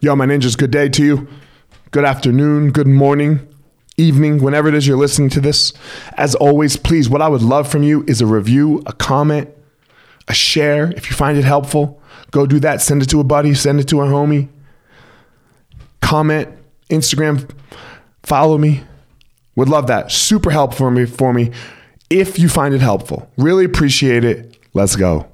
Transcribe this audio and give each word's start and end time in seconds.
Yo, 0.00 0.14
my 0.14 0.26
ninjas, 0.26 0.56
good 0.56 0.70
day 0.70 0.88
to 0.88 1.04
you. 1.04 1.28
Good 1.90 2.04
afternoon, 2.04 2.70
good 2.70 2.86
morning, 2.86 3.40
evening, 3.96 4.40
whenever 4.40 4.68
it 4.68 4.74
is 4.74 4.86
you're 4.86 4.96
listening 4.96 5.28
to 5.30 5.40
this. 5.40 5.72
As 6.16 6.36
always, 6.36 6.76
please, 6.76 7.08
what 7.08 7.20
I 7.20 7.26
would 7.26 7.42
love 7.42 7.68
from 7.68 7.82
you 7.82 8.04
is 8.06 8.20
a 8.20 8.26
review, 8.26 8.80
a 8.86 8.92
comment, 8.92 9.50
a 10.28 10.34
share. 10.34 10.92
If 10.92 11.10
you 11.10 11.16
find 11.16 11.36
it 11.36 11.42
helpful, 11.42 12.00
go 12.30 12.46
do 12.46 12.60
that. 12.60 12.80
Send 12.80 13.02
it 13.02 13.10
to 13.10 13.18
a 13.18 13.24
buddy, 13.24 13.54
send 13.54 13.80
it 13.80 13.88
to 13.88 14.00
a 14.00 14.04
homie. 14.04 14.48
Comment, 16.00 16.48
Instagram, 16.90 17.50
follow 18.22 18.56
me. 18.56 18.84
Would 19.56 19.68
love 19.68 19.88
that. 19.88 20.12
Super 20.12 20.50
helpful 20.50 20.86
for 20.86 20.90
me 20.92 21.06
for 21.06 21.32
me 21.32 21.50
if 22.08 22.38
you 22.38 22.48
find 22.48 22.72
it 22.72 22.80
helpful. 22.80 23.28
Really 23.36 23.64
appreciate 23.64 24.24
it. 24.24 24.58
Let's 24.74 24.94
go. 24.94 25.26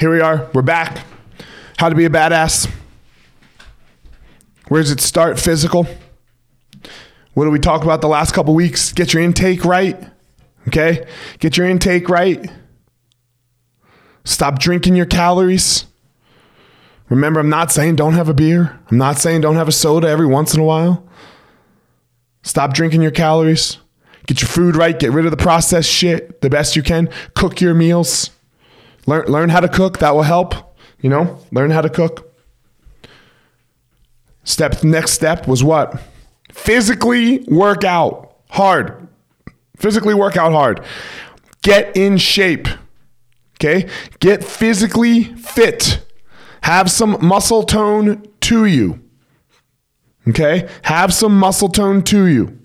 Here 0.00 0.10
we 0.10 0.22
are. 0.22 0.48
We're 0.54 0.62
back. 0.62 1.04
How 1.76 1.90
to 1.90 1.94
be 1.94 2.06
a 2.06 2.10
badass. 2.10 2.72
Where 4.68 4.82
does 4.82 4.90
it 4.90 5.00
start? 5.00 5.38
Physical. 5.38 5.86
What 7.34 7.44
do 7.44 7.50
we 7.50 7.58
talk 7.58 7.82
about 7.82 8.00
the 8.00 8.08
last 8.08 8.32
couple 8.32 8.54
weeks? 8.54 8.92
Get 8.92 9.14
your 9.14 9.22
intake 9.22 9.64
right. 9.64 9.96
Okay? 10.66 11.06
Get 11.38 11.56
your 11.56 11.66
intake 11.66 12.08
right. 12.08 12.50
Stop 14.24 14.58
drinking 14.58 14.96
your 14.96 15.06
calories. 15.06 15.86
Remember, 17.08 17.40
I'm 17.40 17.48
not 17.48 17.72
saying 17.72 17.96
don't 17.96 18.12
have 18.12 18.28
a 18.28 18.34
beer. 18.34 18.78
I'm 18.90 18.98
not 18.98 19.18
saying 19.18 19.40
don't 19.40 19.56
have 19.56 19.68
a 19.68 19.72
soda 19.72 20.08
every 20.08 20.26
once 20.26 20.52
in 20.52 20.60
a 20.60 20.64
while. 20.64 21.08
Stop 22.42 22.74
drinking 22.74 23.02
your 23.02 23.10
calories. 23.10 23.78
Get 24.26 24.42
your 24.42 24.48
food 24.48 24.76
right. 24.76 24.98
Get 24.98 25.12
rid 25.12 25.24
of 25.24 25.30
the 25.30 25.38
processed 25.38 25.90
shit 25.90 26.42
the 26.42 26.50
best 26.50 26.76
you 26.76 26.82
can. 26.82 27.08
Cook 27.34 27.62
your 27.62 27.72
meals. 27.72 28.30
Learn, 29.06 29.26
learn 29.26 29.48
how 29.48 29.60
to 29.60 29.68
cook. 29.68 29.98
That 29.98 30.14
will 30.14 30.22
help. 30.22 30.54
You 31.00 31.08
know, 31.08 31.38
learn 31.50 31.70
how 31.70 31.80
to 31.80 31.88
cook. 31.88 32.27
Step 34.48 34.82
next 34.82 35.10
step 35.10 35.46
was 35.46 35.62
what? 35.62 36.00
Physically 36.50 37.40
work 37.48 37.84
out 37.84 38.38
hard. 38.48 39.06
Physically 39.76 40.14
work 40.14 40.38
out 40.38 40.52
hard. 40.52 40.82
Get 41.60 41.94
in 41.94 42.16
shape. 42.16 42.66
Okay? 43.56 43.90
Get 44.20 44.42
physically 44.42 45.24
fit. 45.34 46.00
Have 46.62 46.90
some 46.90 47.18
muscle 47.20 47.62
tone 47.62 48.26
to 48.40 48.64
you. 48.64 49.02
Okay? 50.26 50.66
Have 50.84 51.12
some 51.12 51.38
muscle 51.38 51.68
tone 51.68 52.02
to 52.04 52.24
you. 52.24 52.58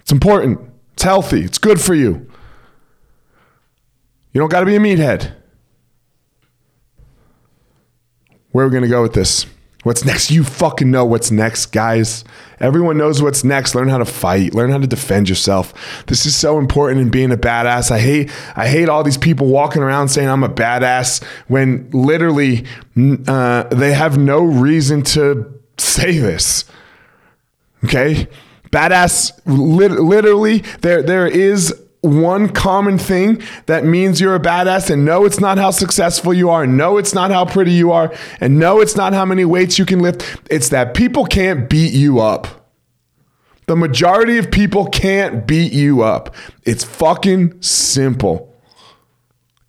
It's 0.00 0.12
important. 0.12 0.60
It's 0.92 1.02
healthy. 1.02 1.40
It's 1.44 1.56
good 1.56 1.80
for 1.80 1.94
you. 1.94 2.30
You 4.34 4.40
don't 4.42 4.50
got 4.50 4.60
to 4.60 4.66
be 4.66 4.76
a 4.76 4.80
meathead. 4.80 5.32
Where 8.50 8.66
are 8.66 8.68
we 8.68 8.72
going 8.72 8.82
to 8.82 8.90
go 8.90 9.00
with 9.00 9.14
this? 9.14 9.46
What's 9.82 10.04
next? 10.04 10.30
You 10.30 10.44
fucking 10.44 10.90
know 10.90 11.04
what's 11.04 11.32
next, 11.32 11.66
guys. 11.66 12.24
Everyone 12.60 12.96
knows 12.96 13.20
what's 13.20 13.42
next. 13.42 13.74
Learn 13.74 13.88
how 13.88 13.98
to 13.98 14.04
fight. 14.04 14.54
Learn 14.54 14.70
how 14.70 14.78
to 14.78 14.86
defend 14.86 15.28
yourself. 15.28 16.04
This 16.06 16.24
is 16.24 16.36
so 16.36 16.58
important 16.58 17.00
in 17.00 17.10
being 17.10 17.32
a 17.32 17.36
badass. 17.36 17.90
I 17.90 17.98
hate 17.98 18.30
I 18.54 18.68
hate 18.68 18.88
all 18.88 19.02
these 19.02 19.18
people 19.18 19.48
walking 19.48 19.82
around 19.82 20.08
saying 20.08 20.28
I'm 20.28 20.44
a 20.44 20.48
badass 20.48 21.22
when 21.48 21.90
literally 21.90 22.64
uh, 23.26 23.64
they 23.64 23.92
have 23.92 24.18
no 24.18 24.44
reason 24.44 25.02
to 25.02 25.52
say 25.78 26.18
this. 26.18 26.64
Okay? 27.84 28.28
Badass 28.70 29.32
lit- 29.46 30.00
literally 30.00 30.58
there 30.82 31.02
there 31.02 31.26
is 31.26 31.74
one 32.02 32.48
common 32.48 32.98
thing 32.98 33.40
that 33.66 33.84
means 33.84 34.20
you're 34.20 34.34
a 34.34 34.40
badass 34.40 34.90
and 34.90 35.04
no 35.04 35.24
it's 35.24 35.38
not 35.38 35.56
how 35.56 35.70
successful 35.70 36.34
you 36.34 36.50
are 36.50 36.64
and 36.64 36.76
no 36.76 36.98
it's 36.98 37.14
not 37.14 37.30
how 37.30 37.44
pretty 37.44 37.70
you 37.70 37.92
are 37.92 38.12
and 38.40 38.58
no 38.58 38.80
it's 38.80 38.96
not 38.96 39.12
how 39.12 39.24
many 39.24 39.44
weights 39.44 39.78
you 39.78 39.86
can 39.86 40.00
lift 40.00 40.40
it's 40.50 40.68
that 40.70 40.94
people 40.94 41.24
can't 41.24 41.70
beat 41.70 41.92
you 41.92 42.20
up. 42.20 42.48
The 43.66 43.76
majority 43.76 44.36
of 44.38 44.50
people 44.50 44.86
can't 44.86 45.46
beat 45.46 45.72
you 45.72 46.02
up. 46.02 46.34
It's 46.64 46.82
fucking 46.82 47.62
simple. 47.62 48.52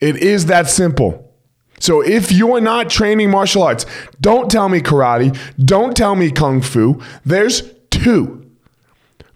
It 0.02 0.18
is 0.18 0.48
that 0.48 0.68
simple. 0.68 1.32
So 1.80 2.02
if 2.02 2.32
you're 2.32 2.62
not 2.62 2.90
training 2.90 3.30
martial 3.30 3.62
arts 3.62 3.86
don't 4.20 4.50
tell 4.50 4.70
me 4.70 4.82
karate 4.82 5.38
don't 5.64 5.96
tell 5.96 6.16
me 6.16 6.32
kung 6.32 6.62
fu 6.62 7.00
there's 7.24 7.62
two. 7.92 8.50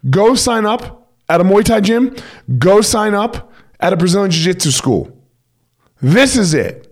Go 0.10 0.34
sign 0.34 0.66
up 0.66 0.97
at 1.30 1.42
a 1.42 1.44
Muay 1.44 1.64
Thai 1.64 1.82
gym, 1.82 2.16
go 2.58 2.82
sign 2.82 3.14
up 3.14 3.52
at 3.80 3.94
a 3.94 3.98
Brazilian 3.98 4.32
Jiu 4.32 4.44
Jitsu 4.44 4.72
school. 4.72 5.12
This 6.02 6.36
is 6.38 6.54
it. 6.54 6.84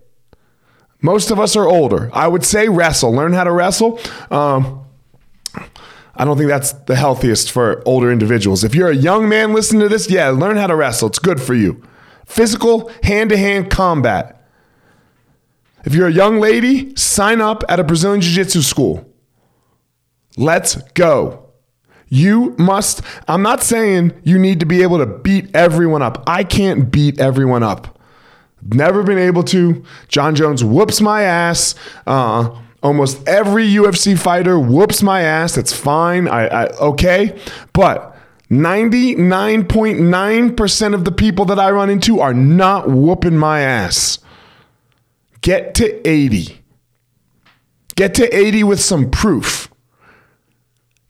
Most 1.01 1.29
of 1.31 1.39
us 1.39 1.55
are 1.55 1.67
older. 1.67 2.09
I 2.13 2.27
would 2.27 2.43
say 2.43 2.67
wrestle, 2.67 3.11
learn 3.11 3.33
how 3.33 3.43
to 3.43 3.51
wrestle. 3.51 3.99
Um, 4.31 4.85
I 6.15 6.25
don't 6.25 6.37
think 6.37 6.49
that's 6.49 6.71
the 6.71 6.95
healthiest 6.95 7.51
for 7.51 7.83
older 7.85 8.11
individuals. 8.11 8.63
If 8.63 8.73
you're 8.73 8.89
a 8.89 8.95
young 8.95 9.27
man 9.29 9.53
listening 9.53 9.81
to 9.81 9.89
this, 9.89 10.09
yeah, 10.09 10.29
learn 10.29 10.57
how 10.57 10.67
to 10.67 10.75
wrestle. 10.75 11.09
It's 11.09 11.19
good 11.19 11.41
for 11.41 11.53
you. 11.53 11.83
Physical, 12.25 12.91
hand 13.03 13.29
to 13.29 13.37
hand 13.37 13.69
combat. 13.69 14.31
If 15.83 15.93
you're 15.93 16.07
a 16.07 16.11
young 16.11 16.39
lady, 16.39 16.95
sign 16.95 17.41
up 17.41 17.63
at 17.69 17.79
a 17.79 17.83
Brazilian 17.83 18.21
Jiu 18.21 18.31
Jitsu 18.31 18.61
school. 18.61 19.07
Let's 20.37 20.75
go. 20.93 21.44
You 22.07 22.55
must, 22.57 23.01
I'm 23.27 23.41
not 23.41 23.63
saying 23.63 24.13
you 24.23 24.37
need 24.37 24.59
to 24.59 24.65
be 24.65 24.83
able 24.83 24.99
to 24.99 25.05
beat 25.05 25.55
everyone 25.55 26.01
up. 26.01 26.23
I 26.27 26.43
can't 26.43 26.91
beat 26.91 27.19
everyone 27.19 27.63
up. 27.63 27.99
Never 28.71 29.03
been 29.03 29.19
able 29.19 29.43
to. 29.43 29.83
Jon 30.07 30.35
Jones 30.35 30.63
whoops 30.63 31.01
my 31.01 31.23
ass. 31.23 31.75
Uh, 32.07 32.57
almost 32.81 33.27
every 33.27 33.67
UFC 33.67 34.17
fighter 34.17 34.57
whoops 34.59 35.03
my 35.03 35.21
ass. 35.21 35.55
That's 35.55 35.73
fine. 35.73 36.27
I, 36.27 36.47
I 36.47 36.67
okay. 36.77 37.39
But 37.73 38.17
99.9% 38.49 40.93
of 40.93 41.05
the 41.05 41.11
people 41.11 41.45
that 41.45 41.59
I 41.59 41.71
run 41.71 41.89
into 41.89 42.19
are 42.21 42.33
not 42.33 42.89
whooping 42.89 43.37
my 43.37 43.61
ass. 43.61 44.19
Get 45.41 45.75
to 45.75 46.07
80. 46.07 46.61
Get 47.95 48.15
to 48.15 48.35
80 48.35 48.63
with 48.63 48.81
some 48.81 49.11
proof. 49.11 49.69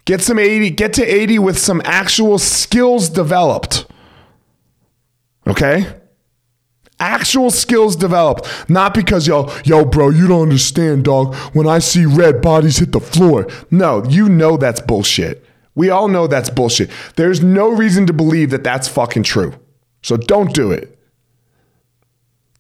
Get 0.06 0.22
some 0.22 0.38
80, 0.38 0.70
get 0.72 0.94
to 0.94 1.04
80 1.04 1.40
with 1.40 1.58
some 1.58 1.82
actual 1.84 2.38
skills 2.38 3.10
developed. 3.10 3.88
Okay? 5.48 5.88
Actual 7.00 7.52
skills 7.52 7.96
developed. 7.96 8.48
Not 8.70 8.94
because 8.94 9.28
yo, 9.28 9.52
yo, 9.66 9.84
bro, 9.84 10.10
you 10.10 10.28
don't 10.28 10.44
understand, 10.44 11.04
dog. 11.06 11.36
When 11.54 11.68
I 11.68 11.80
see 11.80 12.06
red 12.06 12.42
bodies 12.42 12.78
hit 12.78 12.92
the 12.92 13.00
floor. 13.00 13.48
No, 13.70 14.04
you 14.06 14.30
know 14.30 14.58
that's 14.58 14.80
bullshit. 14.80 15.44
We 15.74 15.90
all 15.90 16.08
know 16.08 16.28
that's 16.28 16.50
bullshit. 16.50 16.90
There's 17.18 17.44
no 17.44 17.70
reason 17.70 18.08
to 18.08 18.14
believe 18.14 18.52
that 18.52 18.64
that's 18.64 18.88
fucking 18.88 19.24
true. 19.24 19.54
So 20.02 20.16
don't 20.16 20.54
do 20.54 20.72
it. 20.72 20.98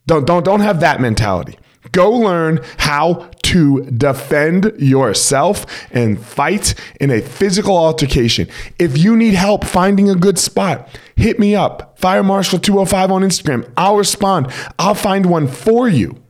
Don't 0.07 0.27
don't 0.27 0.43
don't 0.43 0.59
have 0.59 0.81
that 0.81 0.99
mentality. 0.99 1.57
Go 1.91 2.11
learn 2.11 2.59
how 2.77 3.29
to 3.43 3.83
defend 3.85 4.73
yourself 4.77 5.65
and 5.91 6.19
fight 6.19 6.73
in 6.99 7.11
a 7.11 7.21
physical 7.21 7.77
altercation. 7.77 8.47
If 8.79 8.97
you 8.97 9.15
need 9.15 9.33
help 9.35 9.63
finding 9.63 10.09
a 10.09 10.15
good 10.15 10.39
spot, 10.39 10.89
hit 11.15 11.39
me 11.39 11.55
up. 11.55 11.97
Fire 11.99 12.23
Marshal 12.23 12.59
205 12.59 13.11
on 13.11 13.21
Instagram. 13.21 13.71
I'll 13.77 13.97
respond. 13.97 14.51
I'll 14.79 14.95
find 14.95 15.27
one 15.27 15.47
for 15.47 15.87
you. 15.87 16.21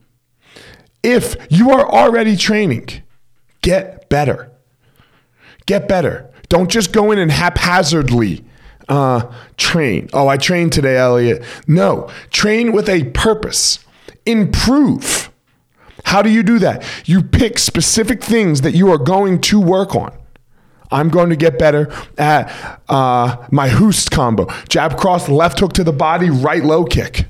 If 1.03 1.35
you 1.49 1.72
are 1.72 1.89
already 1.89 2.35
training, 2.35 2.89
get 3.61 4.09
better. 4.09 4.51
Get 5.66 5.87
better. 5.87 6.31
Don't 6.49 6.69
just 6.69 6.91
go 6.91 7.11
in 7.11 7.19
and 7.19 7.31
haphazardly 7.31 8.43
uh, 8.87 9.31
train. 9.57 10.09
Oh, 10.13 10.27
I 10.27 10.37
trained 10.37 10.73
today, 10.73 10.97
Elliot. 10.97 11.43
No, 11.67 12.09
train 12.29 12.72
with 12.72 12.89
a 12.89 13.05
purpose. 13.11 13.79
Improve. 14.25 15.31
How 16.05 16.21
do 16.21 16.29
you 16.29 16.43
do 16.43 16.59
that? 16.59 16.83
You 17.05 17.23
pick 17.23 17.59
specific 17.59 18.23
things 18.23 18.61
that 18.61 18.75
you 18.75 18.91
are 18.91 18.97
going 18.97 19.41
to 19.41 19.59
work 19.59 19.96
on. 19.96 20.16
I'm 20.91 21.09
going 21.09 21.29
to 21.31 21.35
get 21.35 21.57
better 21.57 21.91
at 22.17 22.52
uh, 22.87 23.47
my 23.52 23.69
Hoost 23.69 24.11
combo, 24.11 24.47
jab 24.69 24.97
cross, 24.97 25.28
left 25.28 25.59
hook 25.59 25.73
to 25.73 25.84
the 25.84 25.91
body, 25.91 26.29
right 26.29 26.63
low 26.63 26.85
kick. 26.85 27.25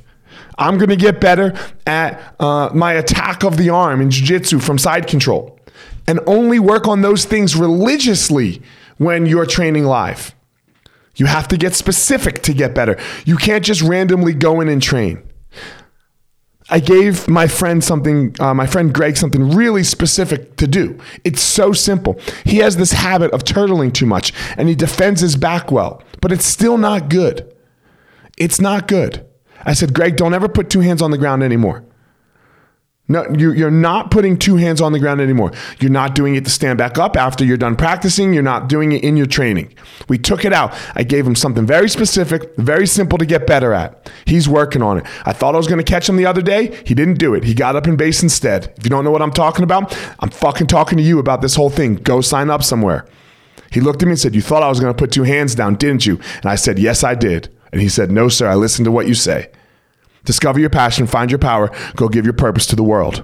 I'm 0.57 0.77
going 0.77 0.89
to 0.89 0.97
get 0.97 1.19
better 1.21 1.53
at 1.87 2.35
uh, 2.39 2.69
my 2.73 2.93
attack 2.93 3.43
of 3.43 3.57
the 3.57 3.69
arm 3.69 4.01
in 4.01 4.11
jiu 4.11 4.25
jitsu 4.25 4.59
from 4.59 4.77
side 4.77 5.07
control 5.07 5.57
and 6.07 6.19
only 6.27 6.59
work 6.59 6.87
on 6.87 7.01
those 7.01 7.25
things 7.25 7.55
religiously 7.55 8.61
when 8.97 9.25
you're 9.25 9.45
training 9.45 9.85
live. 9.85 10.35
You 11.15 11.27
have 11.27 11.47
to 11.47 11.57
get 11.57 11.75
specific 11.75 12.41
to 12.43 12.53
get 12.53 12.75
better. 12.75 12.97
You 13.25 13.37
can't 13.37 13.63
just 13.63 13.81
randomly 13.81 14.33
go 14.33 14.59
in 14.59 14.67
and 14.67 14.81
train. 14.81 15.23
I 16.69 16.79
gave 16.79 17.27
my 17.27 17.47
friend 17.47 17.83
something, 17.83 18.35
uh, 18.39 18.53
my 18.53 18.65
friend 18.65 18.93
Greg, 18.93 19.17
something 19.17 19.51
really 19.51 19.83
specific 19.83 20.55
to 20.57 20.67
do. 20.67 20.97
It's 21.23 21.41
so 21.41 21.73
simple. 21.73 22.19
He 22.43 22.57
has 22.57 22.77
this 22.77 22.91
habit 22.91 23.31
of 23.31 23.43
turtling 23.43 23.93
too 23.93 24.07
much 24.07 24.33
and 24.57 24.67
he 24.67 24.75
defends 24.75 25.21
his 25.21 25.35
back 25.35 25.71
well, 25.71 26.01
but 26.21 26.31
it's 26.31 26.45
still 26.45 26.77
not 26.77 27.09
good. 27.09 27.53
It's 28.37 28.59
not 28.59 28.87
good. 28.87 29.25
I 29.63 29.73
said, 29.73 29.93
Greg, 29.93 30.15
don't 30.15 30.33
ever 30.33 30.49
put 30.49 30.69
two 30.69 30.79
hands 30.79 31.01
on 31.01 31.11
the 31.11 31.17
ground 31.17 31.43
anymore. 31.43 31.83
No, 33.07 33.23
you, 33.37 33.51
you're 33.51 33.69
not 33.69 34.09
putting 34.09 34.35
two 34.35 34.55
hands 34.55 34.81
on 34.81 34.91
the 34.91 34.99
ground 34.99 35.21
anymore. 35.21 35.51
You're 35.79 35.91
not 35.91 36.15
doing 36.15 36.35
it 36.35 36.43
to 36.45 36.49
stand 36.49 36.79
back 36.79 36.97
up 36.97 37.15
after 37.15 37.45
you're 37.45 37.55
done 37.55 37.75
practicing. 37.75 38.33
You're 38.33 38.41
not 38.41 38.67
doing 38.67 38.93
it 38.93 39.03
in 39.03 39.15
your 39.15 39.27
training. 39.27 39.75
We 40.09 40.17
took 40.17 40.43
it 40.43 40.51
out. 40.51 40.73
I 40.95 41.03
gave 41.03 41.27
him 41.27 41.35
something 41.35 41.67
very 41.67 41.87
specific, 41.87 42.55
very 42.57 42.87
simple 42.87 43.19
to 43.19 43.25
get 43.25 43.45
better 43.45 43.73
at. 43.73 44.11
He's 44.25 44.49
working 44.49 44.81
on 44.81 44.97
it. 44.97 45.05
I 45.23 45.33
thought 45.33 45.53
I 45.53 45.57
was 45.57 45.67
going 45.67 45.77
to 45.77 45.83
catch 45.83 46.09
him 46.09 46.17
the 46.17 46.25
other 46.25 46.41
day. 46.41 46.75
He 46.83 46.95
didn't 46.95 47.19
do 47.19 47.35
it. 47.35 47.43
He 47.43 47.53
got 47.53 47.75
up 47.75 47.85
in 47.85 47.95
base 47.95 48.23
instead. 48.23 48.73
If 48.77 48.83
you 48.83 48.89
don't 48.89 49.03
know 49.03 49.11
what 49.11 49.21
I'm 49.21 49.31
talking 49.31 49.63
about, 49.63 49.95
I'm 50.19 50.31
fucking 50.31 50.65
talking 50.65 50.97
to 50.97 51.03
you 51.03 51.19
about 51.19 51.43
this 51.43 51.53
whole 51.53 51.69
thing. 51.69 51.95
Go 51.95 52.21
sign 52.21 52.49
up 52.49 52.63
somewhere. 52.63 53.05
He 53.71 53.81
looked 53.81 54.01
at 54.01 54.07
me 54.07 54.13
and 54.13 54.19
said, 54.19 54.33
You 54.33 54.41
thought 54.41 54.63
I 54.63 54.69
was 54.69 54.79
going 54.79 54.91
to 54.91 54.97
put 54.97 55.11
two 55.11 55.23
hands 55.23 55.53
down, 55.53 55.75
didn't 55.75 56.07
you? 56.07 56.19
And 56.37 56.45
I 56.45 56.55
said, 56.55 56.79
Yes, 56.79 57.03
I 57.03 57.13
did. 57.13 57.53
And 57.71 57.81
he 57.81 57.89
said, 57.89 58.09
No, 58.09 58.29
sir, 58.29 58.47
I 58.47 58.55
listened 58.55 58.85
to 58.85 58.91
what 58.91 59.07
you 59.07 59.13
say. 59.13 59.49
Discover 60.25 60.59
your 60.59 60.69
passion, 60.69 61.07
find 61.07 61.31
your 61.31 61.39
power, 61.39 61.71
go 61.95 62.09
give 62.09 62.25
your 62.25 62.33
purpose 62.33 62.65
to 62.67 62.75
the 62.75 62.83
world. 62.83 63.23